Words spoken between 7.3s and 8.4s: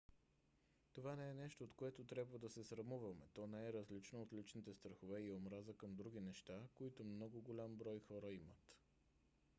голям брой хора